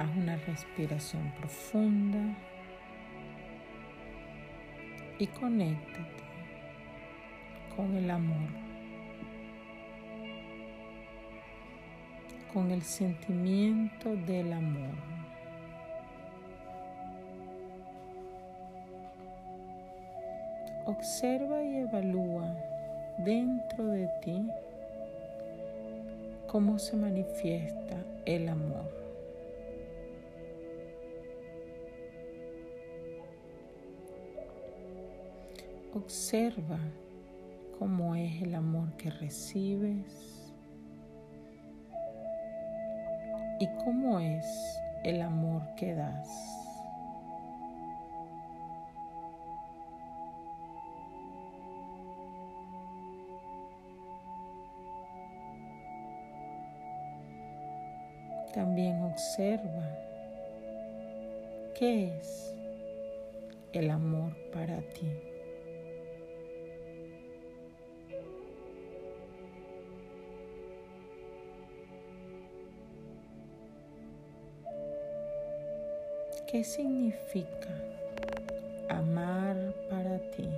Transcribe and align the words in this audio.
Haz 0.00 0.16
una 0.16 0.34
respiración 0.34 1.30
profunda 1.38 2.34
y 5.18 5.26
conéctate 5.26 6.24
con 7.76 7.94
el 7.94 8.10
amor, 8.10 8.48
con 12.50 12.70
el 12.70 12.80
sentimiento 12.80 14.16
del 14.16 14.54
amor. 14.54 14.94
Observa 20.86 21.62
y 21.62 21.76
evalúa 21.76 22.56
dentro 23.18 23.84
de 23.84 24.08
ti 24.22 24.48
cómo 26.46 26.78
se 26.78 26.96
manifiesta 26.96 27.98
el 28.24 28.48
amor. 28.48 28.99
Observa 35.92 36.78
cómo 37.76 38.14
es 38.14 38.42
el 38.42 38.54
amor 38.54 38.96
que 38.96 39.10
recibes 39.10 40.54
y 43.58 43.66
cómo 43.84 44.20
es 44.20 44.46
el 45.02 45.20
amor 45.20 45.62
que 45.74 45.92
das. 45.94 46.28
También 58.54 59.02
observa 59.02 59.88
qué 61.76 62.16
es 62.16 62.54
el 63.72 63.90
amor 63.90 64.36
para 64.52 64.78
ti. 64.82 65.29
¿Qué 76.50 76.64
significa 76.64 77.68
amar 78.88 79.72
para 79.88 80.18
ti? 80.32 80.48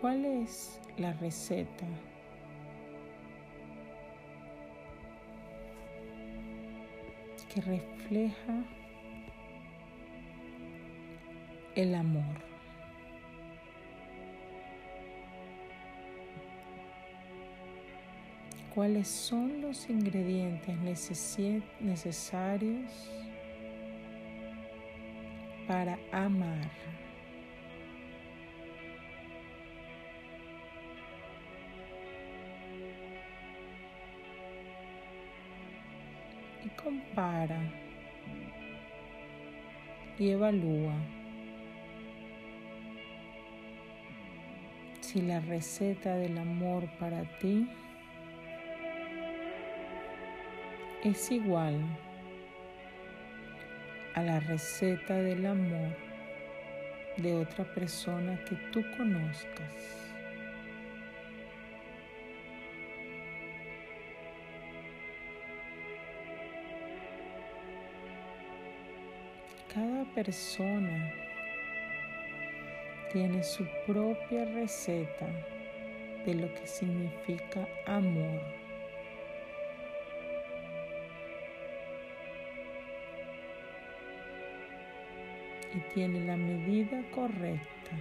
¿Cuál 0.00 0.24
es 0.24 0.80
la 0.96 1.12
receta? 1.12 1.84
que 7.54 7.60
refleja 7.60 8.64
el 11.76 11.94
amor. 11.94 12.53
Cuáles 18.74 19.06
son 19.06 19.60
los 19.62 19.88
ingredientes 19.88 20.76
necesarios 21.80 22.90
para 25.68 25.96
amar. 26.10 26.70
Y 36.64 36.68
compara 36.70 37.60
y 40.18 40.30
evalúa 40.30 40.94
si 45.00 45.22
la 45.22 45.38
receta 45.40 46.16
del 46.16 46.38
amor 46.38 46.88
para 46.98 47.22
ti 47.38 47.68
es 51.04 51.30
igual 51.30 51.78
a 54.14 54.22
la 54.22 54.40
receta 54.40 55.14
del 55.14 55.44
amor 55.44 55.94
de 57.18 57.34
otra 57.34 57.64
persona 57.74 58.42
que 58.44 58.56
tú 58.72 58.82
conozcas. 58.96 60.14
Cada 69.74 70.04
persona 70.14 71.12
tiene 73.12 73.42
su 73.42 73.66
propia 73.86 74.46
receta 74.46 75.26
de 76.24 76.34
lo 76.34 76.54
que 76.54 76.66
significa 76.66 77.68
amor. 77.86 78.63
Y 85.74 85.80
tiene 85.92 86.24
la 86.24 86.36
medida 86.36 87.02
correcta 87.10 87.92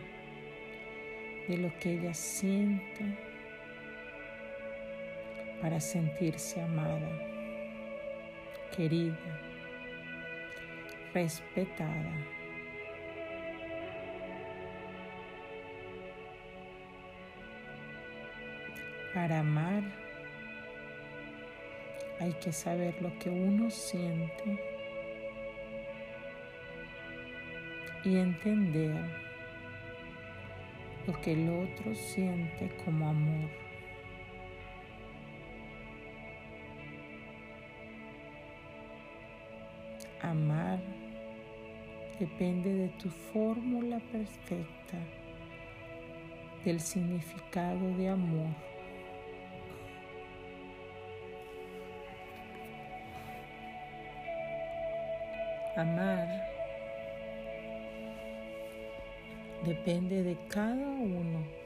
de 1.47 1.57
lo 1.57 1.77
que 1.79 1.93
ella 1.93 2.13
siente 2.13 3.03
para 5.61 5.79
sentirse 5.79 6.61
amada, 6.61 7.09
querida, 8.75 9.39
respetada. 11.13 12.13
Para 19.13 19.39
amar 19.39 19.83
hay 22.19 22.33
que 22.33 22.51
saber 22.51 22.99
lo 23.01 23.17
que 23.19 23.29
uno 23.29 23.69
siente 23.69 24.72
y 28.03 28.17
entender 28.17 28.95
lo 31.07 31.19
que 31.21 31.33
el 31.33 31.49
otro 31.49 31.95
siente 31.95 32.69
como 32.83 33.09
amor. 33.09 33.49
Amar 40.21 40.79
depende 42.19 42.73
de 42.73 42.87
tu 42.89 43.09
fórmula 43.09 43.99
perfecta 44.11 44.97
del 46.63 46.79
significado 46.79 47.95
de 47.97 48.09
amor. 48.09 48.47
Amar 55.75 56.52
depende 59.65 60.23
de 60.23 60.37
cada 60.49 60.87
uno. 60.87 61.63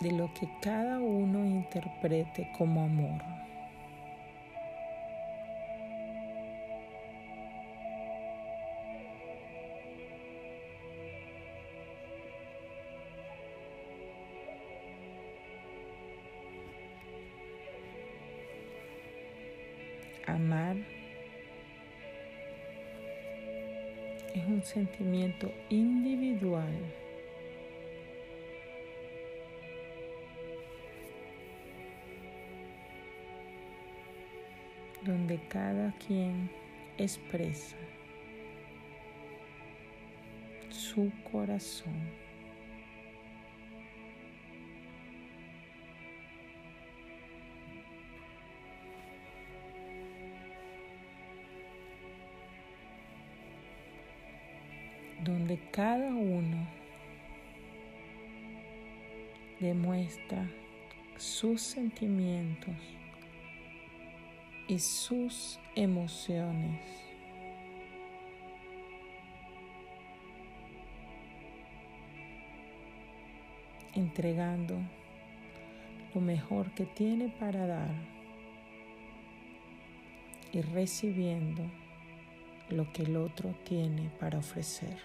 de 0.00 0.12
lo 0.12 0.32
que 0.32 0.48
cada 0.62 1.00
uno 1.00 1.44
interprete 1.44 2.48
como 2.56 2.82
amor. 2.82 3.20
Amar 20.28 20.76
es 24.34 24.44
un 24.46 24.62
sentimiento 24.62 25.52
individual. 25.68 26.74
donde 35.02 35.38
cada 35.48 35.94
quien 36.06 36.50
expresa 36.98 37.76
su 40.68 41.10
corazón. 41.32 42.27
Donde 55.24 55.58
cada 55.70 56.08
uno 56.14 56.66
demuestra 59.60 60.48
sus 61.16 61.60
sentimientos 61.60 62.74
y 64.68 64.78
sus 64.78 65.58
emociones. 65.74 67.08
entregando 73.94 74.76
lo 76.14 76.20
mejor 76.20 76.70
que 76.72 76.84
tiene 76.84 77.28
para 77.28 77.66
dar 77.66 77.90
y 80.52 80.60
recibiendo 80.60 81.62
lo 82.70 82.92
que 82.92 83.02
el 83.02 83.16
otro 83.16 83.54
tiene 83.64 84.10
para 84.18 84.38
ofrecer. 84.38 84.96